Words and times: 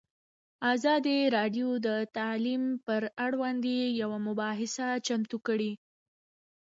ازادي 0.73 1.17
راډیو 1.35 1.67
د 1.87 1.89
تعلیم 2.17 2.63
پر 2.85 3.01
وړاندې 3.39 3.75
یوه 4.01 4.17
مباحثه 4.27 4.87
چمتو 5.07 5.37
کړې. 5.47 5.71